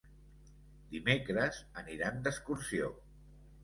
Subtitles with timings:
[0.95, 2.95] Dimecres aniran d'excursió.